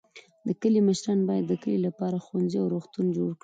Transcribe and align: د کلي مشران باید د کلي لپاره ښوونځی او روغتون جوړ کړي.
د 0.47 0.49
کلي 0.61 0.81
مشران 0.87 1.19
باید 1.29 1.45
د 1.47 1.53
کلي 1.63 1.79
لپاره 1.87 2.23
ښوونځی 2.25 2.57
او 2.61 2.67
روغتون 2.73 3.05
جوړ 3.17 3.29
کړي. 3.33 3.39